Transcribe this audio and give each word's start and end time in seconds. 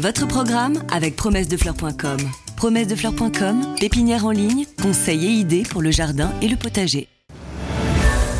Votre 0.00 0.28
programme 0.28 0.80
avec 0.92 1.16
promessedefleurs.com. 1.16 2.18
Promessedefleurs.com, 2.56 3.74
pépinière 3.80 4.26
en 4.26 4.30
ligne, 4.30 4.64
conseils 4.80 5.26
et 5.26 5.30
idées 5.30 5.64
pour 5.68 5.82
le 5.82 5.90
jardin 5.90 6.30
et 6.40 6.46
le 6.46 6.54
potager. 6.54 7.08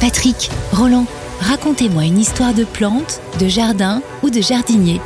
Patrick, 0.01 0.51
Roland, 0.71 1.07
racontez-moi 1.41 2.05
une 2.05 2.21
histoire 2.21 2.55
de 2.55 2.63
plante, 2.63 3.21
de 3.41 3.49
jardin 3.49 4.03
ou 4.23 4.31
de 4.31 4.41
jardinier. 4.41 5.01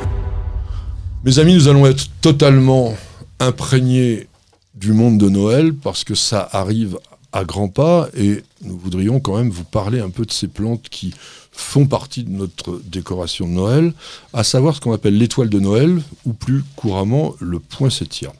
Mes 1.23 1.39
amis, 1.39 1.55
nous 1.55 1.69
allons 1.69 1.87
être 1.87 2.05
totalement 2.21 2.93
imprégnés 3.39 4.27
du 4.75 4.93
monde 4.93 5.17
de 5.17 5.29
Noël 5.29 5.73
parce 5.73 6.03
que 6.03 6.13
ça 6.13 6.47
arrive 6.51 6.99
à 7.31 7.45
grands 7.45 7.67
pas 7.67 8.09
et 8.15 8.43
nous 8.61 8.77
voudrions 8.77 9.19
quand 9.19 9.37
même 9.37 9.49
vous 9.49 9.63
parler 9.63 9.99
un 9.99 10.11
peu 10.11 10.23
de 10.23 10.31
ces 10.31 10.47
plantes 10.47 10.87
qui 10.89 11.15
font 11.53 11.85
partie 11.85 12.23
de 12.23 12.31
notre 12.31 12.81
décoration 12.85 13.47
de 13.47 13.53
Noël, 13.53 13.93
à 14.33 14.43
savoir 14.43 14.75
ce 14.75 14.81
qu'on 14.81 14.93
appelle 14.93 15.17
l'étoile 15.17 15.49
de 15.49 15.59
Noël 15.59 16.01
ou 16.25 16.33
plus 16.33 16.63
couramment 16.75 17.35
le 17.39 17.59
poinsettia. 17.59 18.33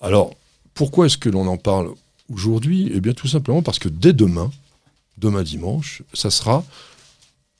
Alors, 0.00 0.34
pourquoi 0.74 1.06
est-ce 1.06 1.18
que 1.18 1.28
l'on 1.28 1.46
en 1.46 1.56
parle 1.56 1.90
aujourd'hui? 2.32 2.90
Eh 2.94 3.00
bien 3.00 3.12
tout 3.12 3.28
simplement 3.28 3.62
parce 3.62 3.78
que 3.78 3.88
dès 3.88 4.12
demain, 4.12 4.50
demain 5.18 5.42
dimanche, 5.42 6.02
ça 6.14 6.30
sera 6.30 6.64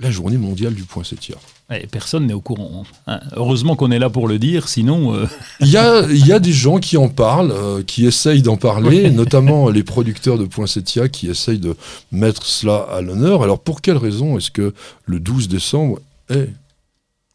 la 0.00 0.12
journée 0.12 0.36
mondiale 0.36 0.74
du 0.74 0.84
poinsettia. 0.84 1.34
Et 1.74 1.88
personne 1.88 2.26
n'est 2.26 2.32
au 2.32 2.40
courant. 2.40 2.84
hein. 3.08 3.18
Heureusement 3.34 3.74
qu'on 3.74 3.90
est 3.90 3.98
là 3.98 4.08
pour 4.08 4.28
le 4.28 4.38
dire, 4.38 4.68
sinon. 4.68 5.12
euh, 5.14 5.26
Il 5.60 5.68
y 5.68 5.76
a, 5.76 6.02
il 6.08 6.24
y 6.24 6.32
a 6.32 6.38
des 6.38 6.52
gens 6.52 6.78
qui 6.78 6.96
en 6.96 7.08
parlent, 7.08 7.50
euh, 7.50 7.82
qui 7.82 8.06
essayent 8.06 8.42
d'en 8.42 8.56
parler, 8.56 9.10
notamment 9.10 9.68
les 9.70 9.82
producteurs 9.82 10.38
de 10.38 10.44
poinsettia 10.44 11.08
qui 11.08 11.26
essayent 11.28 11.58
de 11.58 11.76
mettre 12.12 12.46
cela 12.46 12.76
à 12.92 13.00
l'honneur. 13.00 13.42
Alors 13.42 13.58
pour 13.58 13.80
quelle 13.82 13.96
raison 13.96 14.38
est-ce 14.38 14.52
que 14.52 14.72
le 15.04 15.18
12 15.18 15.48
décembre 15.48 15.98
est 16.30 16.48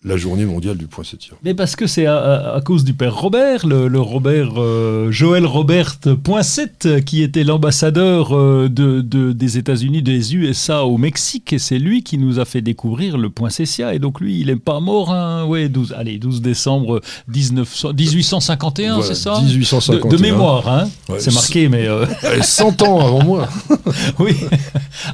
la 0.06 0.18
journée 0.18 0.46
mondiale 0.46 0.78
du 0.78 0.88
poinsettia 0.88 1.34
Mais 1.44 1.54
parce 1.54 1.76
que 1.76 1.88
c'est 1.88 2.06
à, 2.06 2.18
à- 2.18 2.56
à 2.58 2.62
cause 2.62 2.84
du 2.84 2.94
père 2.94 3.16
Robert, 3.16 3.66
le, 3.66 3.88
le 3.88 4.00
Robert 4.02 4.54
euh, 4.58 5.12
Joël 5.12 5.46
Robert 5.46 5.95
Poinsett, 6.23 7.04
qui 7.06 7.22
était 7.23 7.44
l'ambassadeur 7.44 8.36
euh, 8.36 8.68
de, 8.70 9.02
de- 9.02 9.32
des 9.32 9.58
États-Unis, 9.58 10.02
des 10.02 10.36
USA 10.36 10.86
au 10.86 10.98
Mexique, 10.98 11.54
et 11.54 11.60
c'est 11.60 11.80
lui 11.80 12.04
qui 12.04 12.18
nous 12.18 12.40
a 12.40 12.45
fait 12.45 12.62
découvrir 12.62 13.18
le 13.18 13.30
poinsettia. 13.30 13.94
Et 13.94 14.00
donc 14.00 14.20
lui, 14.20 14.40
il 14.42 14.50
est 14.50 14.56
pas 14.58 14.80
mort, 14.80 15.12
hein, 15.14 15.45
ouais, 15.45 15.70
12, 15.70 15.94
allez, 15.98 16.17
12 16.17 16.42
décembre 16.42 17.00
1900 17.28 17.94
1851, 17.94 18.95
Voilà, 18.98 19.08
c'est 19.08 19.16
ça? 19.16 19.40
1851. 19.42 20.10
de, 20.10 20.16
de 20.17 20.22
mémoire, 20.22 20.67
hein 20.67 20.90
Ouais, 21.10 21.20
c'est 21.20 21.34
marqué, 21.34 21.70
mais 21.70 21.88
euh, 21.88 22.06
Eh, 22.38 22.42
100 22.44 22.82
ans 22.82 23.00
avant 23.00 23.23
moi 23.23 23.48
oui. 24.20 24.36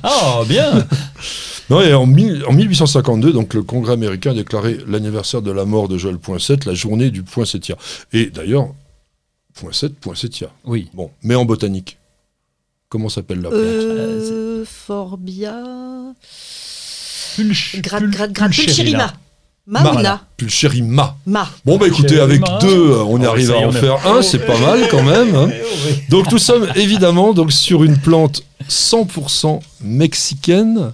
Ah, 0.04 0.40
bien 0.48 0.86
Non, 1.70 1.82
et 1.82 1.94
en, 1.94 2.06
mille- 2.06 2.44
en 2.48 2.54
1852, 2.54 3.32
donc 3.32 3.54
le 3.54 3.62
Congrès 3.64 3.94
américain 3.94 4.32
a 4.32 4.34
déclaré 4.34 4.78
l'anniversaire 4.88 5.42
de 5.42 5.52
la 5.52 5.66
mort 5.66 5.88
de 5.88 5.98
Joël 5.98 6.18
Poinsett 6.18 6.66
la 6.66 6.74
journée 6.74 7.12
du 7.12 7.24
poinsettia. 7.24 7.76
Et 8.14 8.28
d'ailleurs, 8.28 8.70
Poinsett, 9.56 9.94
poinsettia. 9.96 10.48
Oui. 10.66 10.90
Bon, 10.94 11.12
mais 11.22 11.36
en 11.36 11.44
botanique. 11.46 11.98
Comment 12.88 13.10
s'appelle 13.10 13.42
la 13.42 13.50
plante? 13.50 13.62
Euh, 13.62 14.64
Forbia. 14.66 15.54
Pulch- 17.36 17.82
pul-. 17.82 18.12
Pulcherima. 18.52 19.14
Ma 19.68 19.94
ou 19.94 19.98
la? 20.00 20.22
Pulcherima. 20.38 21.16
Ma. 21.28 21.48
Bon, 21.66 21.78
bah 21.78 21.88
écoutez, 21.88 22.20
avec 22.20 22.42
deux, 22.62 22.92
on 23.06 23.22
y 23.22 23.26
Oh, 23.26 23.30
arrive 23.30 23.52
à 23.52 23.58
en 23.58 23.64
on 23.66 23.70
a- 23.70 23.72
faire 23.80 24.08
un, 24.08 24.22
c'est 24.24 24.40
pas 24.46 24.58
mal 24.60 24.88
quand 24.90 25.04
même. 25.04 25.36
hein. 25.36 25.50
Donc 26.10 26.32
nous 26.32 26.40
sommes 26.40 26.68
évidemment 26.76 27.34
donc, 27.34 27.52
sur 27.52 27.84
une 27.84 27.98
plante 27.98 28.42
100% 28.68 29.60
mexicaine 29.82 30.94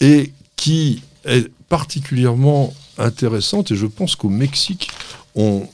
et 0.00 0.32
qui 0.56 1.02
est 1.24 1.50
particulièrement 1.68 2.72
intéressante 2.98 3.70
et 3.70 3.76
je 3.76 3.86
pense 3.86 4.16
qu'au 4.16 4.28
Mexique, 4.28 4.90
on, 5.34 5.66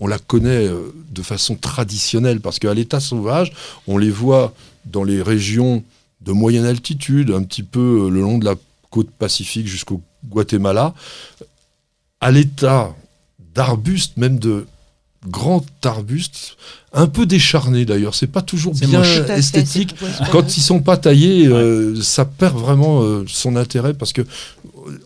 on 0.00 0.06
la 0.06 0.18
connaît 0.18 0.66
euh, 0.66 0.92
de 1.10 1.22
façon 1.22 1.54
traditionnelle 1.54 2.40
parce 2.40 2.58
qu'à 2.58 2.74
l'état 2.74 3.00
sauvage, 3.00 3.52
on 3.86 3.98
les 3.98 4.10
voit 4.10 4.54
dans 4.84 5.04
les 5.04 5.22
régions 5.22 5.82
de 6.20 6.32
moyenne 6.32 6.64
altitude, 6.64 7.30
un 7.30 7.42
petit 7.42 7.62
peu 7.62 8.06
euh, 8.06 8.10
le 8.10 8.20
long 8.20 8.38
de 8.38 8.44
la 8.44 8.54
côte 8.90 9.10
pacifique 9.10 9.66
jusqu'au 9.66 10.02
Guatemala, 10.24 10.94
à 12.20 12.30
l'état 12.30 12.94
d'arbustes, 13.54 14.16
même 14.16 14.38
de 14.38 14.66
grands 15.28 15.64
arbustes, 15.84 16.56
un 16.92 17.06
peu 17.06 17.26
décharnés 17.26 17.84
d'ailleurs. 17.84 18.14
C'est 18.14 18.26
pas 18.26 18.42
toujours 18.42 18.74
C'est 18.76 18.86
bien 18.86 19.02
fait, 19.02 19.38
esthétique. 19.38 19.94
Quand 20.32 20.56
ils 20.56 20.60
sont 20.62 20.80
pas 20.80 20.96
taillés, 20.96 21.46
euh, 21.46 22.00
ça 22.00 22.24
perd 22.24 22.56
vraiment 22.58 23.02
euh, 23.02 23.24
son 23.28 23.56
intérêt 23.56 23.92
parce 23.94 24.12
que 24.12 24.22
euh, 24.22 24.26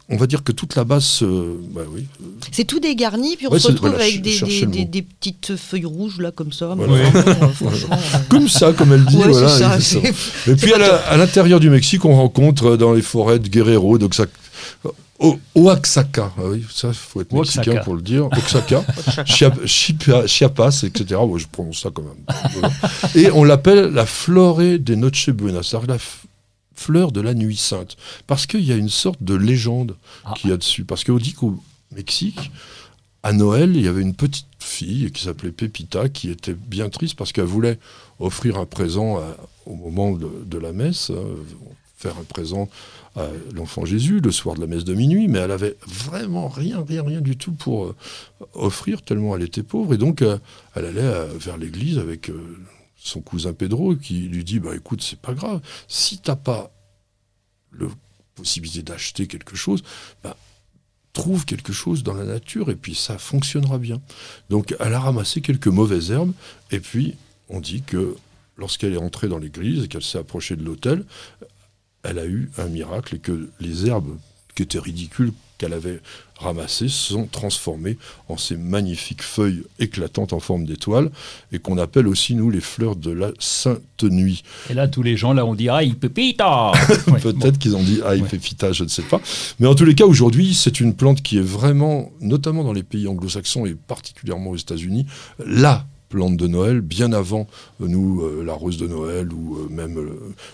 on 0.09 0.17
va 0.17 0.27
dire 0.27 0.45
que 0.45 0.53
toute 0.53 0.77
la 0.77 0.85
base, 0.85 1.05
se- 1.05 1.25
bah 1.73 1.81
oui, 1.93 2.07
C'est 2.53 2.65
tout 2.65 2.81
dégarni, 2.81 3.37
puis 3.37 3.47
on 3.49 3.53
Ouais, 3.53 3.59
se 3.59 3.69
retrouve 3.69 3.89
voilà, 3.91 4.05
avec 4.05 4.21
des, 4.23 4.85
des, 4.85 5.03
petites 5.03 5.57
feuilles 5.57 5.87
rouges, 5.87 6.19
là, 6.21 6.31
comme 6.31 6.53
ça. 6.53 6.75
Voilà. 6.77 7.11
Comme 8.29 8.49
ça, 8.49 8.73
comme 8.73 8.93
elle 8.93 9.05
dit. 9.05 9.17
ouais, 9.17 9.29
voilà, 9.29 9.49
c'est 9.49 9.59
ça. 9.63 9.77
et 9.77 9.81
c'est 9.81 10.01
ça. 10.07 10.13
c'est- 10.45 10.51
Et 10.53 10.55
puis 10.57 10.73
à 10.75 10.79
la- 10.79 10.97
à 10.97 11.17
l'intérieur 11.17 11.61
du 11.61 11.71
Mexique, 11.71 12.05
on 12.05 12.15
rencontre 12.15 12.77
dans 12.77 12.93
les 12.93 13.03
forêts 13.03 13.39
de 13.39 13.49
Guerrero, 13.49 13.99
d'Oaxaca, 13.99 14.31
O- 15.23 15.39
Oaxaca, 15.55 16.33
ah 16.39 16.43
oui, 16.47 16.65
ça, 16.73 16.93
faut 16.95 17.21
être 17.21 17.33
Oaxaca. 17.35 17.61
mexicain 17.71 17.85
pour 17.85 17.95
le 17.95 18.01
dire. 18.03 18.25
Oaxaca, 18.27 18.83
Chiapas, 20.27 20.83
etc. 20.85 21.21
Ouais, 21.21 21.39
je 21.39 21.47
prononce 21.47 21.81
ça 21.83 21.91
quand 21.93 22.03
même. 22.03 22.25
Et 23.15 23.31
on 23.31 23.45
l'appelle 23.45 23.93
la 23.93 24.07
florée 24.07 24.79
des 24.79 24.97
Noches 24.97 25.31
Buenas, 25.31 25.65
c'est-à-dire 25.65 25.89
la 25.91 25.99
fleur 26.75 27.13
de 27.13 27.21
la 27.21 27.35
nuit 27.35 27.57
sainte. 27.57 27.97
Parce 28.27 28.47
qu'il 28.47 28.65
y 28.65 28.73
a 28.73 28.77
une 28.77 28.89
sorte 28.89 29.23
de 29.23 29.35
légende 29.35 29.97
Ah. 30.25 30.33
qu'il 30.37 30.51
y 30.51 30.53
a 30.53 30.57
dessus. 30.57 30.85
Parce 30.85 31.05
qu'on 31.05 31.17
dit 31.19 31.35
qu'au 31.35 31.63
Mexique, 31.95 32.51
à 33.23 33.33
Noël, 33.33 33.77
il 33.77 33.83
y 33.83 33.89
avait 33.89 34.01
une 34.03 34.15
petite 34.15 34.47
fille 34.59 35.11
qui 35.13 35.25
s'appelait 35.25 35.53
Pepita, 35.53 36.09
qui 36.09 36.31
était 36.31 36.55
bien 36.55 36.89
triste 36.89 37.17
parce 37.17 37.33
qu'elle 37.33 37.45
voulait 37.45 37.79
offrir 38.19 38.57
un 38.57 38.65
présent 38.67 39.19
à- 39.19 39.37
au 39.67 39.75
moment 39.75 40.13
de, 40.13 40.29
de 40.47 40.59
la 40.59 40.73
messe, 40.73 41.11
hein, 41.11 41.23
faire 42.01 42.17
un 42.19 42.25
présent 42.25 42.69
à 43.15 43.27
l'enfant 43.55 43.85
Jésus 43.85 44.21
le 44.21 44.31
soir 44.31 44.57
de 44.57 44.61
la 44.61 44.67
messe 44.67 44.85
de 44.85 44.95
minuit, 44.95 45.29
mais 45.29 45.39
elle 45.39 45.51
avait 45.51 45.77
vraiment 45.87 46.49
rien, 46.49 46.83
rien, 46.87 47.05
rien 47.05 47.21
du 47.21 47.37
tout 47.37 47.53
pour 47.53 47.87
euh, 47.87 47.97
offrir, 48.55 49.03
tellement 49.03 49.37
elle 49.37 49.43
était 49.43 49.63
pauvre. 49.63 49.93
Et 49.95 49.99
donc, 49.99 50.23
euh, 50.23 50.39
elle 50.75 50.87
allait 50.87 51.01
euh, 51.03 51.27
vers 51.39 51.59
l'église 51.59 51.99
avec 51.99 52.31
son 52.97 53.21
cousin 53.21 53.53
Pedro 53.53 53.97
qui 53.97 54.21
lui 54.29 54.45
dit, 54.45 54.61
bah 54.61 54.75
écoute, 54.75 55.03
c'est 55.03 55.19
pas 55.19 55.35
grave, 55.35 55.61
si 55.89 56.19
t'as 56.19 56.37
pas 56.37 56.73
la 57.79 57.87
possibilité 58.35 58.83
d'acheter 58.83 59.27
quelque 59.27 59.57
chose, 59.57 59.83
bah, 60.23 60.37
trouve 61.13 61.45
quelque 61.45 61.73
chose 61.73 62.03
dans 62.03 62.15
la 62.15 62.25
nature 62.25 62.71
et 62.71 62.77
puis 62.77 62.95
ça 62.95 63.19
fonctionnera 63.19 63.79
bien. 63.79 64.01
Donc 64.49 64.75
elle 64.79 64.95
a 64.95 65.01
ramassé 65.01 65.41
quelques 65.41 65.67
mauvaises 65.67 66.11
herbes 66.13 66.33
et 66.71 66.81
puis 66.81 67.17
on 67.49 67.61
dit 67.61 67.83
que 67.83 68.17
lorsqu'elle 68.57 68.93
est 68.93 68.99
entrée 68.99 69.27
dans 69.27 69.39
l'église 69.39 69.85
et 69.85 69.89
qu'elle 69.89 70.05
s'est 70.05 70.19
approchée 70.19 70.55
de 70.55 70.63
l'autel, 70.63 71.05
elle 72.03 72.19
a 72.19 72.27
eu 72.27 72.51
un 72.59 72.67
miracle 72.67 73.17
et 73.17 73.19
que 73.19 73.51
les 73.61 73.87
herbes 73.87 74.17
qui 74.55 74.63
étaient 74.63 74.79
ridicules 74.79 75.33
qu'elle 75.59 75.73
avait 75.75 76.01
ramassées 76.39 76.89
sont 76.89 77.27
transformées 77.27 77.99
en 78.29 78.39
ces 78.39 78.57
magnifiques 78.57 79.23
feuilles 79.23 79.63
éclatantes 79.79 80.33
en 80.33 80.41
forme 80.41 80.65
d'étoile 80.65 81.11
et 81.53 81.59
qu'on 81.59 81.77
appelle 81.77 82.09
aussi 82.09 82.35
nous 82.35 82.49
les 82.49 82.63
fleurs 82.63 82.97
de 82.97 83.11
la 83.11 83.33
sainte 83.39 84.05
nuit. 84.05 84.43
Et 84.71 84.75
là, 84.75 84.89
tous 84.89 85.03
les 85.03 85.19
gens, 85.19 85.35
là, 85.35 85.45
on 85.45 85.55
dit 85.55 85.69
Aïe, 85.69 85.93
pépita 85.93 86.73
Ouais, 87.09 87.21
Peut-être 87.21 87.39
bon. 87.39 87.59
qu'ils 87.59 87.77
ont 87.77 87.83
dit 87.83 88.01
ah, 88.03 88.13
Ouais. 88.17 88.23
Pépita, 88.23 88.73
je 88.73 88.85
ne 88.85 88.89
sais 88.89 89.03
pas. 89.03 89.21
Mais 89.59 89.67
en 89.67 89.75
tous 89.75 89.85
les 89.85 89.95
cas, 89.95 90.07
aujourd'hui, 90.07 90.55
c'est 90.55 90.81
une 90.81 90.95
plante 90.95 91.21
qui 91.21 91.37
est 91.37 91.43
vraiment, 91.43 92.11
notamment 92.23 92.65
dans 92.65 92.73
les 92.73 92.83
pays 92.83 93.07
anglo-saxons 93.07 93.67
et 93.67 93.75
particulièrement 93.75 94.51
aux 94.53 94.57
États-Unis, 94.57 95.05
la 95.45 95.85
plante 96.11 96.37
de 96.37 96.47
Noël, 96.47 96.83
bien 96.83 97.13
avant 97.15 97.47
euh, 97.81 97.87
nous, 97.89 98.21
euh, 98.23 98.43
la 98.45 98.53
rose 98.53 98.77
de 98.77 98.87
Noël 98.87 99.33
ou 99.33 99.57
euh, 99.57 99.69
même 99.71 99.97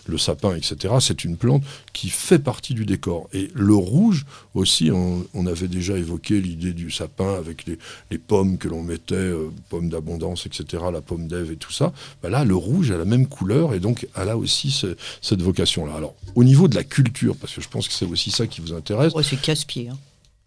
le 0.06 0.18
sapin, 0.18 0.54
etc. 0.54 0.94
C'est 1.00 1.24
une 1.24 1.36
plante 1.36 1.62
qui 1.92 2.08
fait 2.10 2.38
partie 2.38 2.74
du 2.74 2.84
décor. 2.86 3.28
Et 3.32 3.50
le 3.54 3.74
rouge 3.74 4.24
aussi, 4.54 4.90
on, 4.92 5.24
on 5.34 5.46
avait 5.46 5.66
déjà 5.68 5.96
évoqué 5.96 6.40
l'idée 6.40 6.72
du 6.74 6.90
sapin 6.90 7.34
avec 7.34 7.66
les, 7.66 7.78
les 8.10 8.18
pommes 8.18 8.58
que 8.58 8.68
l'on 8.68 8.82
mettait, 8.82 9.14
euh, 9.16 9.50
pommes 9.70 9.88
d'abondance, 9.88 10.46
etc., 10.46 10.84
la 10.92 11.00
pomme 11.00 11.26
d'Ève 11.26 11.50
et 11.50 11.56
tout 11.56 11.72
ça. 11.72 11.92
Bah 12.22 12.28
là, 12.30 12.44
le 12.44 12.54
rouge 12.54 12.90
a 12.90 12.98
la 12.98 13.04
même 13.06 13.26
couleur 13.26 13.72
et 13.74 13.80
donc 13.80 14.06
elle 14.14 14.28
a 14.28 14.36
aussi 14.36 14.70
ce- 14.70 14.94
cette 15.22 15.40
vocation-là. 15.42 15.94
Alors, 15.96 16.14
au 16.34 16.44
niveau 16.44 16.68
de 16.68 16.74
la 16.76 16.84
culture, 16.84 17.34
parce 17.34 17.54
que 17.54 17.62
je 17.62 17.68
pense 17.68 17.88
que 17.88 17.94
c'est 17.94 18.04
aussi 18.06 18.30
ça 18.30 18.46
qui 18.46 18.60
vous 18.60 18.74
intéresse. 18.74 19.14
Ouais, 19.14 19.22
c'est 19.22 19.40
casse-pied. 19.40 19.88
hein. 19.88 19.96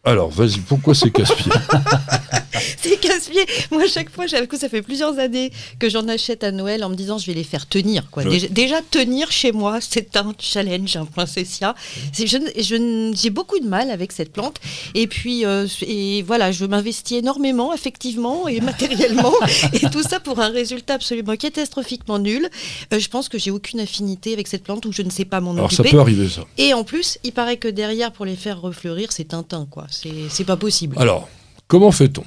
Alors, 0.03 0.29
vas-y, 0.29 0.59
pourquoi 0.59 0.94
c'est 0.95 1.12
casse-pied? 1.12 1.51
C'est 2.81 3.00
casse-pied. 3.00 3.45
Moi, 3.71 3.83
à 3.83 3.88
chaque 3.88 4.09
fois, 4.09 4.27
ça 4.27 4.69
fait 4.69 4.81
plusieurs 4.81 5.19
années 5.19 5.51
que 5.79 5.89
j'en 5.89 6.07
achète 6.07 6.44
à 6.44 6.51
Noël 6.51 6.83
en 6.83 6.89
me 6.89 6.95
disant 6.95 7.17
je 7.17 7.25
vais 7.25 7.33
les 7.33 7.44
faire 7.44 7.67
tenir. 7.67 8.09
Quoi. 8.11 8.23
Ouais. 8.23 8.29
Déjà, 8.29 8.47
déjà, 8.47 8.81
tenir 8.81 9.31
chez 9.31 9.51
moi, 9.51 9.79
c'est 9.81 10.15
un 10.17 10.33
challenge, 10.39 10.95
un 10.95 11.06
princessia. 11.06 11.75
Je, 12.13 12.25
je 12.25 13.13
j'ai 13.15 13.29
beaucoup 13.29 13.59
de 13.59 13.67
mal 13.67 13.91
avec 13.91 14.11
cette 14.11 14.31
plante. 14.31 14.59
Et 14.95 15.07
puis, 15.07 15.45
euh, 15.45 15.67
et 15.85 16.21
voilà, 16.23 16.51
je 16.51 16.65
m'investis 16.65 17.17
énormément, 17.19 17.73
effectivement 17.73 18.47
et 18.47 18.62
matériellement. 18.62 19.33
et 19.73 19.89
tout 19.89 20.03
ça 20.03 20.19
pour 20.19 20.39
un 20.39 20.50
résultat 20.50 20.95
absolument 20.95 21.35
catastrophiquement 21.35 22.19
nul. 22.19 22.50
Euh, 22.94 23.00
je 23.00 23.09
pense 23.09 23.29
que 23.29 23.38
j'ai 23.38 23.51
aucune 23.51 23.79
affinité 23.79 24.33
avec 24.33 24.47
cette 24.47 24.63
plante 24.63 24.85
ou 24.85 24.91
je 24.91 25.01
ne 25.01 25.09
sais 25.09 25.25
pas 25.25 25.41
m'en 25.41 25.53
Alors, 25.53 25.71
ça 25.71 25.83
peut 25.83 26.00
arriver, 26.00 26.27
ça. 26.29 26.41
Et 26.57 26.73
en 26.73 26.83
plus, 26.83 27.17
il 27.23 27.31
paraît 27.31 27.57
que 27.57 27.67
derrière, 27.67 28.12
pour 28.12 28.25
les 28.25 28.35
faire 28.35 28.62
refleurir, 28.62 29.12
c'est 29.12 29.25
Tintin, 29.25 29.67
quoi. 29.69 29.85
C'est 29.89 30.09
c'est 30.29 30.44
pas 30.44 30.57
possible. 30.57 30.95
Alors, 31.00 31.27
comment 31.67 31.91
fait-on? 31.91 32.23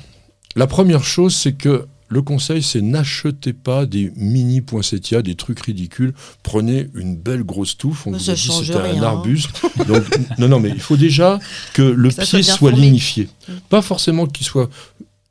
La 0.57 0.67
première 0.67 1.05
chose, 1.05 1.35
c'est 1.35 1.53
que 1.53 1.87
le 2.13 2.21
conseil, 2.21 2.63
c'est 2.63 2.83
n'achetez 2.83 3.55
pas 3.55 3.87
des 3.87 4.13
mini 4.17 4.61
poinsettias, 4.61 5.23
des 5.23 5.35
trucs 5.35 5.61
ridicules. 5.61 6.13
Prenez 6.43 6.89
une 6.95 7.17
belle 7.17 7.43
grosse 7.43 7.79
touffe. 7.79 8.07
On 8.07 8.11
vous 8.11 8.31
a 8.31 8.35
dit 8.35 8.51
c'était 8.53 8.77
un 8.77 9.03
hein. 9.03 9.03
arbuste. 9.03 9.49
Donc, 9.89 10.05
non, 10.39 10.49
non, 10.49 10.61
mais 10.61 10.69
il 10.69 10.81
faut 10.81 10.99
déjà 10.99 11.39
que 11.73 11.81
le 11.81 12.11
Que 12.11 12.23
pied 12.23 12.43
soit 12.43 12.71
lignifié. 12.71 13.29
Mm. 13.49 13.53
Pas 13.71 13.81
forcément 13.81 14.27
qu'il 14.27 14.45
soit. 14.45 14.69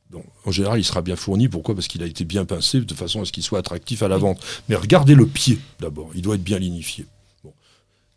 bon, 0.10 0.24
en 0.44 0.52
général, 0.52 0.80
il 0.80 0.84
sera 0.84 1.04
bien 1.04 1.16
fourni. 1.16 1.48
Pourquoi? 1.48 1.76
Parce 1.76 1.88
qu'il 1.88 2.02
a 2.02 2.08
été 2.08 2.26
bien 2.26 2.46
pincé 2.46 2.82
de 2.82 2.94
façon 2.96 3.22
à 3.22 3.26
ce 3.26 3.32
qu'il 3.32 3.44
soit 3.44 3.60
attractif 3.60 4.02
à 4.02 4.08
la 4.08 4.18
vente. 4.18 4.40
Mais 4.68 4.76
regardez 4.76 5.14
le 5.14 5.28
pied 5.28 5.60
d'abord. 5.80 6.10
Il 6.16 6.24
doit 6.24 6.34
être 6.34 6.44
bien 6.44 6.58
lignifié. 6.58 7.06
Bon. 7.44 7.54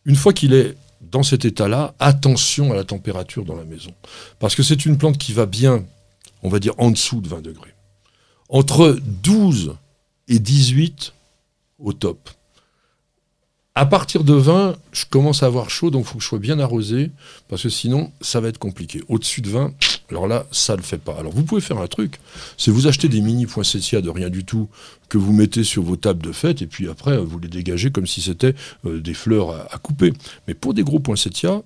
Une 0.06 0.16
fois 0.16 0.32
qu'il 0.32 0.54
est 0.54 0.74
dans 1.12 1.22
cet 1.22 1.44
état-là, 1.44 1.94
attention 2.00 2.72
à 2.72 2.76
la 2.76 2.84
température 2.84 3.44
dans 3.44 3.56
la 3.56 3.64
maison. 3.64 3.90
Parce 4.38 4.54
que 4.54 4.62
c'est 4.62 4.86
une 4.86 4.96
plante 4.96 5.18
qui 5.18 5.34
va 5.34 5.44
bien, 5.44 5.84
on 6.44 6.50
va 6.50 6.61
dire, 6.61 6.75
en 6.79 6.91
dessous 6.91 7.20
de 7.20 7.29
20 7.29 7.41
degrés. 7.41 7.75
Entre 8.49 8.99
12 9.23 9.75
et 10.29 10.38
18 10.38 11.12
au 11.79 11.93
top. 11.93 12.31
À 13.75 13.87
partir 13.87 14.23
de 14.23 14.35
20, 14.35 14.76
je 14.93 15.05
commence 15.11 15.43
à 15.43 15.46
avoir 15.46 15.69
chaud, 15.69 15.91
donc 15.91 16.05
il 16.05 16.08
faut 16.08 16.19
que 16.19 16.23
je 16.23 16.29
sois 16.29 16.38
bien 16.38 16.61
arrosé, 16.61 17.11
parce 17.49 17.64
que 17.64 17.69
sinon, 17.69 18.12
ça 18.20 18.38
va 18.38 18.49
être 18.49 18.58
compliqué. 18.58 19.02
Au-dessus 19.08 19.41
de 19.41 19.50
20, 19.50 19.75
alors 20.11 20.29
là, 20.29 20.46
ça 20.52 20.75
ne 20.75 20.76
le 20.76 20.85
fait 20.85 20.99
pas. 20.99 21.17
Alors 21.19 21.32
vous 21.32 21.43
pouvez 21.43 21.61
faire 21.61 21.79
un 21.79 21.88
truc, 21.88 22.20
c'est 22.56 22.70
vous 22.70 22.87
acheter 22.87 23.08
des 23.08 23.20
mini 23.20 23.47
poinsettias 23.47 24.00
de 24.00 24.11
rien 24.11 24.31
du 24.31 24.44
tout, 24.44 24.69
que 25.08 25.19
vous 25.19 25.32
mettez 25.32 25.64
sur 25.64 25.82
vos 25.82 25.97
tables 25.97 26.23
de 26.23 26.31
fête, 26.31 26.62
et 26.62 26.69
puis 26.69 26.88
après, 26.88 27.17
vous 27.17 27.40
les 27.40 27.49
dégagez 27.49 27.90
comme 27.90 28.06
si 28.06 28.20
c'était 28.20 28.55
euh, 28.87 29.00
des 29.00 29.14
fleurs 29.14 29.50
à, 29.50 29.75
à 29.75 29.79
couper. 29.79 30.12
Mais 30.47 30.55
pour 30.55 30.73
des 30.73 30.85
gros 30.85 31.00
poinsettias, 31.00 31.62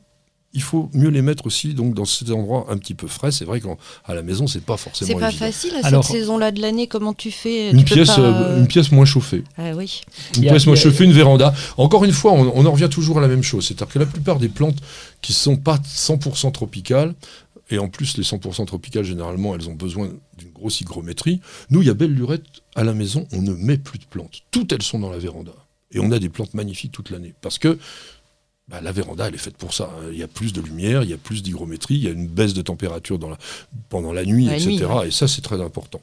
il 0.59 0.63
faut 0.63 0.91
mieux 0.93 1.09
les 1.09 1.23
mettre 1.23 1.47
aussi 1.47 1.73
donc 1.73 1.95
dans 1.95 2.05
cet 2.05 2.31
endroit 2.31 2.67
un 2.69 2.77
petit 2.79 2.95
peu 2.95 3.07
frais. 3.07 3.31
C'est 3.31 3.45
vrai 3.45 3.61
qu'à 3.61 4.15
la 4.15 4.23
maison, 4.23 4.49
c'est 4.49 4.65
pas 4.65 4.77
forcément 4.77 5.07
C'est 5.07 5.15
pas 5.19 5.29
évident. 5.31 5.47
facile 5.47 5.73
à 5.83 5.87
Alors- 5.87 6.05
cette 6.05 6.17
saison-là 6.17 6.51
de 6.51 6.61
l'année. 6.61 6.89
Comment 6.89 7.15
tu 7.15 7.31
fais? 7.31 7.71
Une 7.71 7.79
Tu 7.79 7.85
peux 7.85 7.95
pièce, 7.95 8.09
pas, 8.09 8.21
euh, 8.21 8.59
une 8.59 8.67
pièce 8.67 8.91
moins 8.91 9.05
chauffée. 9.05 9.45
Ah 9.57 9.71
oui. 9.77 10.01
Une 10.37 10.47
a- 10.49 10.51
pièce 10.51 10.67
moins 10.67 10.75
a- 10.75 10.79
chauffée, 10.81 11.05
une 11.05 11.13
véranda. 11.13 11.55
Encore 11.77 12.05
une 12.05 12.13
fois, 12.13 12.33
on, 12.33 12.51
on 12.55 12.67
en 12.67 12.73
revient 12.73 12.89
toujours 12.91 13.19
à 13.19 13.21
la 13.21 13.29
même 13.29 13.43
chose. 13.45 13.67
C'est-à-dire 13.67 13.89
que 13.95 13.99
la 14.01 14.07
plupart 14.07 14.39
des 14.39 14.49
plantes 14.49 14.79
qui 15.23 15.33
sont 15.33 15.57
pas 15.57 15.79
100% 15.87 16.51
tropicales, 16.51 17.15
et 17.71 17.79
en 17.79 17.89
plus 17.89 18.17
les 18.17 18.25
100% 18.25 18.65
tropicales, 18.67 19.05
généralement, 19.05 19.55
elles 19.55 19.69
ont 19.69 19.75
besoin 19.75 20.09
d'une 20.39 20.51
grosse 20.51 20.81
hygrométrie. 20.81 21.41
Nous, 21.71 21.83
il 21.83 21.87
y 21.87 21.91
a 21.91 21.95
belle 21.95 22.13
lurette, 22.15 22.45
à 22.75 22.83
la 22.83 22.95
maison, 22.95 23.27
on 23.33 23.43
ne 23.43 23.53
met 23.53 23.77
plus 23.79 23.99
de 23.99 24.05
plantes. 24.07 24.41
Toutes 24.51 24.73
elles 24.73 24.83
sont 24.83 24.99
dans 24.99 25.11
la 25.11 25.19
véranda. 25.19 25.53
Et 25.93 26.01
on 26.01 26.11
a 26.13 26.19
des 26.19 26.29
plantes 26.29 26.53
magnifiques 26.55 26.93
toute 26.93 27.11
l'année. 27.11 27.35
Parce 27.41 27.59
que 27.59 27.79
bah, 28.69 28.81
la 28.83 28.93
véranda, 28.93 29.29
elle 29.29 29.35
est 29.35 29.39
faite 29.39 29.57
pour 29.57 29.73
ça. 29.75 29.91
hein. 29.99 30.09
Il 30.13 30.19
y 30.19 30.23
a 30.23 30.29
plus 30.29 30.53
de 30.53 30.61
lumière, 30.61 31.03
il 31.03 31.11
y 31.11 31.15
a 31.15 31.19
plus 31.19 31.43
d'hygrométrie, 31.43 31.95
il 31.95 32.05
y 32.05 32.09
a 32.09 32.11
une 32.11 32.27
baisse 32.29 32.55
de 32.55 32.63
température 32.63 33.19
dans 33.19 33.31
la- 33.31 33.39
pendant 33.89 34.13
la 34.13 34.25
nuit, 34.25 34.47
La 34.47 34.57
etc. 34.57 34.71
nuit, 34.77 34.85
ouais. 34.85 35.09
Et 35.09 35.11
ça, 35.11 35.27
c'est 35.29 35.41
très 35.43 35.61
important. 35.61 36.01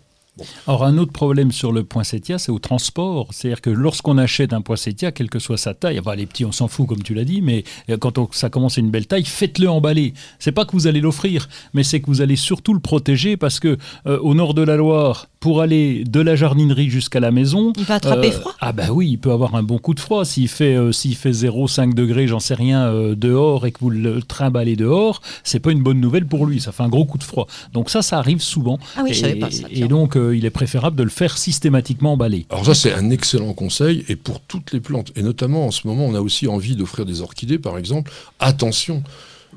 Alors 0.67 0.83
un 0.83 0.97
autre 0.97 1.13
problème 1.13 1.53
sur 1.53 1.71
le 1.71 1.85
poinsettia, 1.85 2.37
c'est 2.37 2.51
au 2.51 2.59
transport. 2.59 3.29
C'est-à-dire 3.33 3.61
que 3.61 3.69
lorsqu'on 3.69 4.17
achète 4.17 4.51
un 4.51 4.59
poinsettia, 4.59 5.13
quelle 5.13 5.29
que 5.29 5.39
soit 5.39 5.55
sa 5.55 5.73
taille, 5.73 5.97
enfin 5.97 6.13
les 6.15 6.25
petits 6.25 6.43
on 6.43 6.51
s'en 6.51 6.67
fout 6.67 6.89
comme 6.89 7.03
tu 7.03 7.13
l'as 7.13 7.23
dit, 7.23 7.41
mais 7.41 7.63
euh, 7.89 7.95
quand 7.95 8.17
on- 8.17 8.27
ça 8.33 8.49
commence 8.49 8.77
à 8.77 8.81
une 8.81 8.91
belle 8.91 9.07
taille, 9.07 9.23
faites-le 9.23 9.69
emballer. 9.69 10.13
C'est 10.39 10.51
pas 10.51 10.65
que 10.65 10.73
vous 10.73 10.87
allez 10.87 10.99
l'offrir, 10.99 11.47
mais 11.73 11.83
c'est 11.85 12.01
que 12.01 12.07
vous 12.07 12.19
allez 12.19 12.35
surtout 12.35 12.73
le 12.73 12.81
protéger 12.81 13.37
parce 13.37 13.61
que 13.61 13.77
euh, 14.07 14.19
au 14.19 14.33
nord 14.35 14.53
de 14.55 14.61
la 14.61 14.75
Loire, 14.75 15.29
pour 15.45 15.61
aller 15.61 16.03
de 16.05 16.21
la 16.21 16.35
jardinerie 16.35 16.89
jusqu'à 16.89 17.19
la 17.19 17.29
maison, 17.29 17.71
Il 17.77 17.83
va 17.83 17.95
attraper 17.95 18.29
euh, 18.29 18.31
froid. 18.31 18.55
Ah 18.61 18.71
bah 18.71 18.87
oui, 18.89 19.11
il 19.11 19.17
peut 19.19 19.31
avoir 19.31 19.53
un 19.53 19.61
bon 19.61 19.77
coup 19.77 19.93
de 19.93 19.99
froid. 19.99 20.25
S'il 20.25 20.47
fait, 20.47 20.75
euh, 20.75 20.91
s'il 20.91 21.15
fait 21.15 21.29
0,5 21.29 21.93
degrés, 21.93 22.25
j'en 22.27 22.39
sais 22.39 22.55
rien, 22.55 22.87
euh, 22.87 23.13
dehors 23.13 23.67
et 23.67 23.71
que 23.71 23.77
vous 23.79 23.91
le 23.91 24.23
trimballez 24.23 24.75
dehors, 24.75 25.21
c'est 25.43 25.59
pas 25.59 25.71
une 25.71 25.83
bonne 25.83 26.01
nouvelle 26.01 26.25
pour 26.25 26.47
lui. 26.47 26.59
Ça 26.59 26.71
fait 26.71 26.81
un 26.81 26.89
gros 26.89 27.05
coup 27.05 27.19
de 27.19 27.23
froid. 27.23 27.45
Donc 27.73 27.91
ça, 27.91 28.01
ça 28.01 28.17
arrive 28.17 28.41
souvent. 28.41 28.79
Ah 28.97 29.01
oui, 29.03 29.11
et, 29.11 29.13
je 29.13 29.19
savais 29.19 29.35
pas 29.35 29.51
ça. 29.51 29.67
et 29.69 29.87
donc, 29.87 30.17
euh, 30.17 30.35
il 30.35 30.45
est 30.45 30.49
préférable 30.49 30.95
de 30.95 31.03
le 31.03 31.11
faire 31.11 31.37
systématiquement 31.37 32.13
emballer. 32.13 32.47
Alors 32.49 32.65
ça, 32.65 32.73
c'est 32.73 32.93
un 32.93 33.11
excellent 33.11 33.53
conseil, 33.53 34.03
et 34.09 34.15
pour 34.15 34.41
toutes 34.41 34.71
les 34.71 34.79
plantes. 34.79 35.11
Et 35.15 35.21
notamment, 35.21 35.67
en 35.67 35.71
ce 35.71 35.85
moment, 35.85 36.07
on 36.07 36.15
a 36.15 36.21
aussi 36.21 36.47
envie 36.47 36.75
d'offrir 36.75 37.05
des 37.05 37.21
orchidées, 37.21 37.59
par 37.59 37.77
exemple. 37.77 38.11
Attention, 38.39 39.03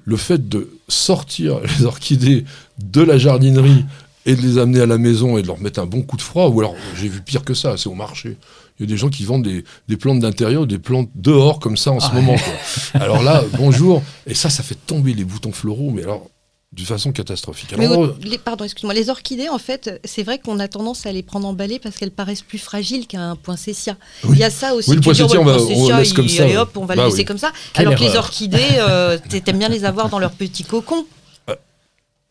le 0.04 0.18
fait 0.18 0.50
de 0.50 0.68
sortir 0.86 1.60
les 1.78 1.86
orchidées 1.86 2.44
de 2.78 3.00
la 3.00 3.16
jardinerie 3.16 3.86
et 4.28 4.36
de 4.36 4.42
les 4.42 4.58
amener 4.58 4.80
à 4.80 4.86
la 4.86 4.98
maison 4.98 5.38
et 5.38 5.42
de 5.42 5.46
leur 5.48 5.58
mettre 5.58 5.80
un 5.80 5.86
bon 5.86 6.02
coup 6.02 6.16
de 6.16 6.22
froid, 6.22 6.46
ou 6.48 6.60
alors, 6.60 6.74
j'ai 6.96 7.08
vu 7.08 7.20
pire 7.22 7.42
que 7.44 7.54
ça, 7.54 7.76
c'est 7.76 7.88
au 7.88 7.94
marché. 7.94 8.36
Il 8.78 8.82
y 8.82 8.84
a 8.84 8.86
des 8.86 8.96
gens 8.96 9.08
qui 9.08 9.24
vendent 9.24 9.42
des, 9.44 9.64
des 9.88 9.96
plantes 9.96 10.20
d'intérieur, 10.20 10.66
des 10.66 10.78
plantes 10.78 11.08
dehors, 11.16 11.58
comme 11.58 11.76
ça, 11.76 11.90
en 11.90 11.98
ce 11.98 12.06
Ah 12.12 12.14
moment. 12.14 12.36
quoi. 12.36 13.00
Alors 13.00 13.22
là, 13.22 13.42
bonjour. 13.58 14.02
Et 14.26 14.34
ça, 14.34 14.50
ça 14.50 14.62
fait 14.62 14.76
tomber 14.86 15.14
les 15.14 15.24
boutons 15.24 15.50
floraux, 15.50 15.90
mais 15.90 16.02
alors, 16.04 16.28
d'une 16.72 16.84
façon 16.86 17.10
catastrophique. 17.12 17.72
Alors, 17.72 18.14
les, 18.22 18.36
pardon, 18.38 18.64
excuse-moi. 18.64 18.92
Les 18.94 19.08
orchidées, 19.08 19.48
en 19.48 19.58
fait, 19.58 19.98
c'est 20.04 20.22
vrai 20.22 20.38
qu'on 20.38 20.58
a 20.60 20.68
tendance 20.68 21.06
à 21.06 21.12
les 21.12 21.22
prendre 21.22 21.48
emballées 21.48 21.78
parce 21.78 21.96
qu'elles 21.96 22.10
paraissent 22.12 22.42
plus 22.42 22.58
fragiles 22.58 23.06
qu'un 23.06 23.34
poinsettia. 23.36 23.96
Oui. 24.24 24.36
Il 24.36 24.38
y 24.40 24.44
a 24.44 24.50
ça 24.50 24.74
aussi. 24.74 24.90
Oui, 24.90 24.96
le 24.96 25.02
poinsettia, 25.02 25.40
on 25.40 25.44
va- 25.44 25.56
on 25.60 25.96
laisse 25.96 26.12
comme 26.12 26.26
il- 26.26 26.30
ça, 26.30 26.42
allez, 26.44 26.52
ouais. 26.52 26.58
hop, 26.58 26.76
on 26.76 26.84
va 26.84 26.94
Bah 26.94 27.02
le 27.02 27.08
laisser 27.08 27.20
oui. 27.20 27.24
comme 27.24 27.38
ça. 27.38 27.50
Quelle 27.72 27.86
Alors 27.88 27.98
que 27.98 28.04
les 28.04 28.14
orchidées, 28.16 28.58
euh, 28.76 29.16
t'a- 29.28 29.40
t'aimes 29.40 29.58
bien 29.58 29.70
les 29.70 29.84
avoir 29.86 30.10
dans 30.10 30.18
leur 30.18 30.32
petit 30.32 30.62
cocon. 30.62 31.06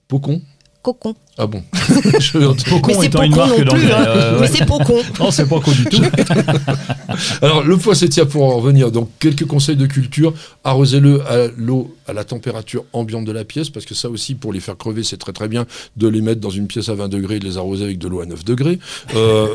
Pocon 0.07 0.41
Cocon. 0.81 1.15
Ah 1.37 1.47
bon 1.47 1.61
Je 2.19 2.37
vais 2.37 2.45
entendre. 2.45 2.69
Pocon 2.69 2.87
Mais 2.87 2.93
c'est 3.01 3.05
étant 3.07 3.19
Pocon 3.19 3.25
une 3.31 3.35
marque 3.35 3.59
non 3.59 3.73
plus. 3.73 3.91
hein. 3.91 4.05
euh, 4.07 4.39
Mais 4.39 4.47
c'est 4.47 4.65
Pocon. 4.65 5.01
Non, 5.19 5.31
c'est 5.31 5.45
pas 5.47 5.59
con 5.59 5.71
du 5.71 5.85
tout. 5.85 6.01
Alors, 7.41 7.63
le 7.63 7.77
poissettia, 7.77 8.25
pour 8.25 8.43
en 8.43 8.57
revenir, 8.57 8.91
donc 8.91 9.09
quelques 9.19 9.45
conseils 9.45 9.75
de 9.75 9.85
culture. 9.85 10.33
Arrosez-le 10.63 11.21
à 11.27 11.47
l'eau 11.57 11.95
à 12.07 12.13
la 12.13 12.23
température 12.23 12.85
ambiante 12.93 13.25
de 13.25 13.31
la 13.31 13.43
pièce, 13.43 13.69
parce 13.69 13.85
que 13.85 13.95
ça 13.95 14.09
aussi, 14.09 14.35
pour 14.35 14.53
les 14.53 14.59
faire 14.59 14.77
crever, 14.77 15.03
c'est 15.03 15.17
très 15.17 15.33
très 15.33 15.47
bien 15.47 15.65
de 15.97 16.07
les 16.07 16.21
mettre 16.21 16.39
dans 16.41 16.49
une 16.49 16.67
pièce 16.67 16.89
à 16.89 16.93
20 16.95 17.09
degrés 17.09 17.35
et 17.35 17.39
de 17.39 17.45
les 17.45 17.57
arroser 17.57 17.83
avec 17.83 17.97
de 17.97 18.07
l'eau 18.07 18.21
à 18.21 18.25
9 18.25 18.45
degrés. 18.45 18.79
Euh, 19.15 19.47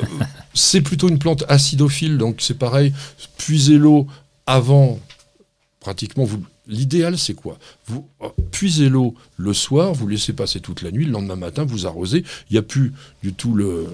c'est 0.54 0.80
plutôt 0.82 1.08
une 1.08 1.18
plante 1.18 1.44
acidophile, 1.48 2.18
donc 2.18 2.36
c'est 2.40 2.58
pareil. 2.58 2.92
Puisez 3.38 3.78
l'eau 3.78 4.06
avant, 4.46 4.98
pratiquement. 5.82 6.26
L'idéal, 6.68 7.18
c'est 7.18 7.34
quoi? 7.34 7.58
Vous 7.86 8.06
euh, 8.22 8.28
puisez 8.52 8.88
l'eau 8.88 9.14
le 9.36 9.52
soir, 9.52 9.92
vous 9.92 10.06
laissez 10.06 10.32
passer 10.32 10.60
toute 10.60 10.82
la 10.82 10.92
nuit, 10.92 11.04
le 11.04 11.10
lendemain 11.10 11.34
matin, 11.34 11.64
vous 11.64 11.86
arrosez. 11.86 12.24
Il 12.48 12.52
n'y 12.52 12.58
a 12.58 12.62
plus 12.62 12.92
du 13.22 13.32
tout 13.32 13.52
le 13.54 13.88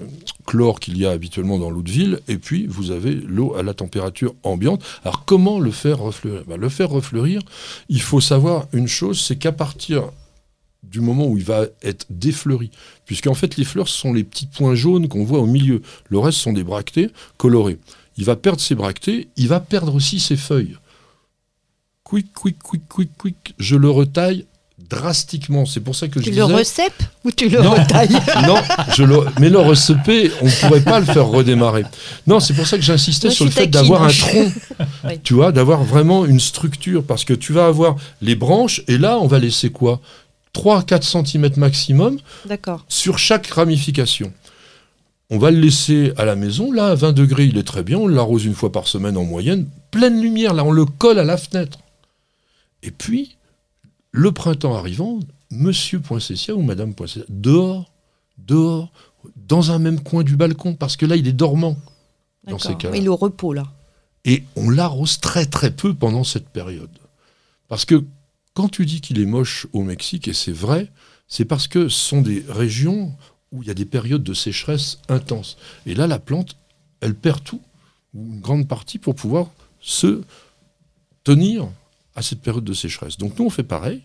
chlore 0.45 0.79
qu'il 0.79 0.97
y 0.97 1.05
a 1.05 1.09
habituellement 1.09 1.57
dans 1.57 1.71
l'eau 1.71 1.81
de 1.81 1.89
ville, 1.89 2.19
et 2.27 2.37
puis 2.37 2.67
vous 2.67 2.91
avez 2.91 3.15
l'eau 3.15 3.55
à 3.55 3.63
la 3.63 3.73
température 3.73 4.35
ambiante. 4.43 4.83
Alors 5.03 5.25
comment 5.25 5.59
le 5.59 5.71
faire 5.71 5.97
refleurir? 5.97 6.43
Ben, 6.47 6.57
Le 6.57 6.69
faire 6.69 6.89
refleurir, 6.89 7.41
il 7.89 8.01
faut 8.01 8.21
savoir 8.21 8.67
une 8.71 8.87
chose, 8.87 9.19
c'est 9.19 9.37
qu'à 9.37 9.51
partir 9.51 10.11
du 10.83 11.01
moment 11.01 11.25
où 11.25 11.37
il 11.37 11.43
va 11.43 11.65
être 11.81 12.05
défleuri, 12.11 12.69
puisqu'en 13.05 13.33
fait 13.33 13.57
les 13.57 13.65
fleurs 13.65 13.89
sont 13.89 14.13
les 14.13 14.23
petits 14.23 14.47
points 14.47 14.75
jaunes 14.75 15.07
qu'on 15.07 15.25
voit 15.25 15.39
au 15.39 15.47
milieu, 15.47 15.81
le 16.09 16.19
reste 16.19 16.37
sont 16.37 16.53
des 16.53 16.63
bractées 16.63 17.09
colorées. 17.37 17.79
Il 18.17 18.25
va 18.25 18.35
perdre 18.35 18.61
ses 18.61 18.75
bractées, 18.75 19.29
il 19.37 19.47
va 19.47 19.59
perdre 19.59 19.95
aussi 19.95 20.19
ses 20.19 20.37
feuilles. 20.37 20.77
Quick, 22.09 22.33
quick, 22.33 22.57
quick, 22.63 22.81
quick, 22.89 23.09
quick, 23.19 23.53
je 23.59 23.75
le 23.75 23.89
retaille 23.89 24.45
drastiquement. 24.89 25.67
C'est 25.67 25.79
pour 25.79 25.95
ça 25.95 26.07
que 26.07 26.19
Tu 26.19 26.31
je 26.31 26.37
le 26.37 26.43
recèpes 26.45 27.03
ou 27.23 27.29
tu 27.31 27.49
le 27.49 27.61
Non. 27.61 27.71
retailles 27.75 28.09
Non, 28.47 28.55
je 28.95 29.03
le, 29.03 29.19
mais 29.39 29.49
le 29.49 29.59
RCP, 29.59 30.31
on 30.41 30.45
ne 30.45 30.61
pourrait 30.67 30.81
pas 30.81 30.99
le 30.99 31.05
faire 31.05 31.27
redémarrer. 31.27 31.83
Non, 32.25 32.39
c'est 32.39 32.55
pour 32.55 32.65
ça 32.65 32.77
que 32.77 32.83
j'insistais 32.83 33.29
sur 33.29 33.45
le 33.45 33.51
fait 33.51 33.67
d'avoir 33.67 34.03
un 34.03 34.07
tronc, 34.09 34.51
Oui. 35.03 35.19
tu 35.23 35.35
vois, 35.35 35.51
d'avoir 35.51 35.83
vraiment 35.83 36.25
une 36.25 36.39
structure, 36.39 37.03
parce 37.03 37.25
que 37.25 37.33
tu 37.35 37.53
vas 37.53 37.67
avoir 37.67 37.95
les 38.23 38.33
branches, 38.35 38.81
et 38.87 38.97
là, 38.97 39.19
on 39.19 39.27
va 39.27 39.37
laisser 39.37 39.69
quoi? 39.69 39.99
3-4 40.55 41.03
cm 41.27 41.51
maximum 41.57 42.17
sur 42.87 43.19
chaque 43.19 43.45
ramification. 43.47 44.33
On 45.29 45.37
va 45.37 45.51
le 45.51 45.59
laisser 45.59 46.11
à 46.17 46.25
la 46.25 46.35
maison, 46.35 46.71
là, 46.71 46.87
à 46.87 46.95
20 46.95 47.11
degrés, 47.11 47.45
il 47.45 47.57
est 47.59 47.63
très 47.63 47.83
bien, 47.83 47.99
on 47.99 48.07
l'arrose 48.07 48.45
une 48.45 48.55
fois 48.55 48.71
par 48.71 48.87
semaine 48.87 49.15
en 49.15 49.25
moyenne, 49.25 49.67
pleine 49.91 50.19
lumière, 50.19 50.55
là, 50.55 50.63
on 50.63 50.71
le 50.71 50.85
colle 50.85 51.19
à 51.19 51.23
la 51.23 51.37
fenêtre. 51.37 51.77
Et 52.83 52.91
puis, 52.91 53.37
le 54.11 54.31
printemps 54.31 54.75
arrivant, 54.75 55.19
Monsieur 55.51 55.99
Poinsettia 55.99 56.55
ou 56.55 56.61
Madame 56.61 56.93
Poinsettia, 56.93 57.25
dehors, 57.29 57.91
dehors, 58.37 58.91
dans 59.35 59.71
un 59.71 59.79
même 59.79 60.01
coin 60.01 60.23
du 60.23 60.37
balcon, 60.37 60.75
parce 60.75 60.95
que 60.95 61.05
là, 61.05 61.15
il 61.15 61.27
est 61.27 61.33
dormant. 61.33 61.77
Dans 62.47 62.57
ces 62.57 62.75
cas-là. 62.75 62.95
Il 62.95 63.05
est 63.05 63.09
au 63.09 63.15
repos, 63.15 63.53
là. 63.53 63.67
Et 64.25 64.43
on 64.55 64.69
l'arrose 64.69 65.19
très 65.19 65.45
très 65.45 65.71
peu 65.71 65.93
pendant 65.93 66.23
cette 66.23 66.49
période. 66.49 66.89
Parce 67.67 67.85
que 67.85 68.03
quand 68.53 68.69
tu 68.69 68.85
dis 68.85 69.01
qu'il 69.01 69.19
est 69.19 69.25
moche 69.25 69.67
au 69.73 69.83
Mexique, 69.83 70.27
et 70.27 70.33
c'est 70.33 70.51
vrai, 70.51 70.91
c'est 71.27 71.45
parce 71.45 71.67
que 71.67 71.89
ce 71.89 71.99
sont 71.99 72.21
des 72.21 72.43
régions 72.47 73.15
où 73.51 73.61
il 73.61 73.67
y 73.67 73.71
a 73.71 73.75
des 73.75 73.85
périodes 73.85 74.23
de 74.23 74.33
sécheresse 74.33 74.99
intense. 75.09 75.57
Et 75.85 75.95
là, 75.95 76.07
la 76.07 76.19
plante, 76.19 76.55
elle 77.01 77.15
perd 77.15 77.43
tout, 77.43 77.61
ou 78.13 78.25
une 78.33 78.41
grande 78.41 78.67
partie, 78.67 78.97
pour 78.97 79.15
pouvoir 79.15 79.47
se 79.79 80.21
tenir 81.23 81.69
à 82.19 82.21
cette 82.21 82.41
période 82.41 82.65
de 82.65 82.73
sécheresse. 82.73 83.17
Donc 83.17 83.39
nous, 83.39 83.45
on 83.45 83.49
fait 83.49 83.63
pareil. 83.63 84.01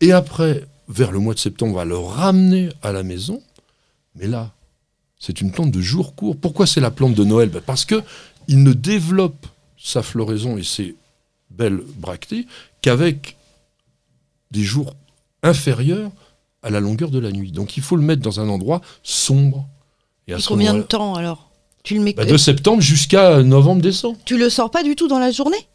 Et 0.00 0.10
après, 0.12 0.66
vers 0.88 1.12
le 1.12 1.20
mois 1.20 1.32
de 1.32 1.38
septembre, 1.38 1.74
on 1.74 1.76
va 1.76 1.84
le 1.84 1.96
ramener 1.96 2.70
à 2.82 2.90
la 2.92 3.04
maison. 3.04 3.40
Mais 4.16 4.26
là, 4.26 4.52
c'est 5.18 5.40
une 5.40 5.52
plante 5.52 5.70
de 5.70 5.80
jour 5.80 6.16
court. 6.16 6.36
Pourquoi 6.36 6.66
c'est 6.66 6.80
la 6.80 6.90
plante 6.90 7.14
de 7.14 7.22
Noël? 7.22 7.50
Ben 7.50 7.62
Parce 7.64 7.84
que 7.84 8.02
il 8.48 8.64
ne 8.64 8.72
développe 8.72 9.46
sa 9.78 10.02
floraison 10.02 10.58
et 10.58 10.64
ses 10.64 10.96
belles 11.50 11.82
bractées 11.96 12.46
qu'avec 12.82 13.36
des 14.50 14.62
jours 14.62 14.96
inférieurs 15.44 16.10
à 16.64 16.70
la 16.70 16.80
longueur 16.80 17.10
de 17.10 17.20
la 17.20 17.30
nuit. 17.30 17.52
Donc 17.52 17.76
il 17.76 17.82
faut 17.82 17.94
le 17.94 18.02
mettre 18.02 18.22
dans 18.22 18.40
un 18.40 18.48
endroit 18.48 18.80
sombre. 19.04 19.68
Et, 20.26 20.34
à 20.34 20.38
combien 20.44 20.74
de 20.74 20.82
temps 20.82 21.14
alors? 21.14 21.48
Tu 21.84 21.94
le 21.94 22.00
mets 22.00 22.12
bah, 22.12 22.24
De 22.24 22.36
septembre 22.36 22.82
jusqu'à 22.82 23.42
novembre-décembre. 23.44 24.18
Tu 24.24 24.36
le 24.36 24.50
sors 24.50 24.72
pas 24.72 24.82
du 24.82 24.96
tout 24.96 25.06
dans 25.06 25.20
la 25.20 25.30
journée? 25.30 25.68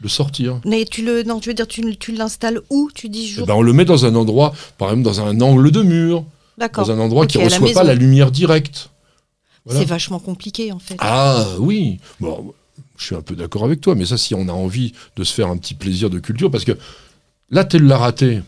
Le 0.00 0.08
sortir. 0.08 0.60
Mais 0.64 0.84
tu 0.84 1.04
le, 1.04 1.22
non, 1.22 1.40
tu 1.40 1.50
veux 1.50 1.54
dire, 1.54 1.66
tu, 1.66 1.96
tu 1.96 2.12
l'installes 2.12 2.60
où 2.70 2.90
Tu 2.94 3.08
dis 3.08 3.28
jour 3.28 3.44
eh 3.44 3.48
ben, 3.48 3.54
On 3.54 3.62
le 3.62 3.72
met 3.72 3.84
dans 3.84 4.06
un 4.06 4.14
endroit, 4.14 4.54
par 4.78 4.88
exemple 4.88 5.04
dans 5.04 5.20
un 5.20 5.40
angle 5.40 5.70
de 5.70 5.82
mur. 5.82 6.24
Dans 6.74 6.90
un 6.90 6.98
endroit 6.98 7.26
qui 7.26 7.38
ne 7.38 7.44
reçoit 7.44 7.72
pas 7.72 7.84
la 7.84 7.94
lumière 7.94 8.30
directe. 8.30 8.90
C'est 9.68 9.84
vachement 9.84 10.18
compliqué 10.18 10.72
en 10.72 10.78
fait. 10.78 10.96
Ah 10.98 11.46
oui. 11.58 12.00
Bon, 12.18 12.54
je 12.96 13.04
suis 13.04 13.14
un 13.14 13.22
peu 13.22 13.34
d'accord 13.34 13.64
avec 13.64 13.80
toi, 13.80 13.94
mais 13.94 14.04
ça, 14.04 14.18
si 14.18 14.34
on 14.34 14.48
a 14.48 14.52
envie 14.52 14.92
de 15.16 15.24
se 15.24 15.32
faire 15.32 15.48
un 15.48 15.56
petit 15.56 15.74
plaisir 15.74 16.10
de 16.10 16.18
culture, 16.18 16.50
parce 16.50 16.64
que 16.64 16.76
Là, 17.52 17.64
tu 17.64 17.80
l'as 17.80 17.98
raté. 17.98 18.42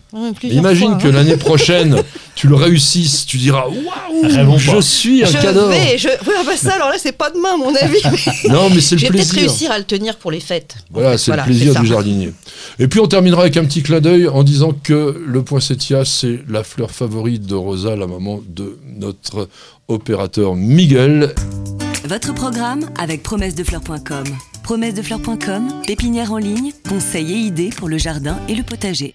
Imagine 0.45 0.97
que 0.97 1.09
hein. 1.09 1.13
l'année 1.13 1.37
prochaine, 1.39 1.97
tu 2.37 2.47
le 2.47 2.55
réussisses, 2.55 3.27
tu 3.27 3.37
diras 3.37 3.67
Waouh, 3.67 4.59
je 4.59 4.81
suis 4.81 5.25
un 5.25 5.27
je 5.27 5.39
cadeau. 5.39 5.69
Vais, 5.71 5.99
je... 5.99 6.09
Ah 6.09 6.43
bah 6.47 6.57
ça, 6.57 6.75
alors 6.75 6.89
là, 6.89 6.95
c'est 6.99 7.11
pas 7.11 7.31
demain, 7.31 7.57
mon 7.57 7.75
avis. 7.75 8.01
non, 8.49 8.71
mais 8.71 8.81
c'est 8.81 8.95
le 8.95 9.01
plaisir. 9.01 9.01
Je 9.01 9.07
vais 9.07 9.13
peut-être 9.13 9.33
réussir 9.33 9.71
à 9.73 9.79
le 9.79 9.85
tenir 9.85 10.17
pour 10.19 10.31
les 10.31 10.39
fêtes. 10.39 10.77
Voilà, 10.93 11.19
c'est 11.19 11.35
le 11.35 11.43
plaisir 11.43 11.81
du 11.81 11.87
jardinier. 11.87 12.33
Et 12.79 12.87
puis, 12.87 13.01
on 13.01 13.09
terminera 13.09 13.43
avec 13.43 13.57
un 13.57 13.65
petit 13.65 13.83
clin 13.83 14.01
d'œil 14.01 14.29
en 14.29 14.45
disant 14.45 14.73
que 14.73 15.21
le 15.27 15.43
poinsettia, 15.43 16.05
c'est 16.05 16.39
la 16.49 16.63
fleur 16.63 16.93
favorite 16.93 17.45
de 17.45 17.57
Rosa, 17.57 17.97
la 17.97 18.07
maman 18.07 18.41
de 18.47 18.79
notre 18.87 19.49
opérateur 19.89 20.55
Miguel. 20.55 21.35
Votre 22.05 22.33
programme 22.35 22.89
avec 23.01 23.23
promessedefleurs.com. 24.63 25.39
Promessedefleurs.com, 25.43 25.83
pépinière 25.87 26.33
en 26.33 26.39
ligne, 26.39 26.73
conseils 26.89 27.33
et 27.33 27.37
idées 27.37 27.71
pour 27.71 27.89
le 27.89 27.99
jardin 27.99 28.39
et 28.49 28.55
le 28.55 28.63
potager. 28.63 29.15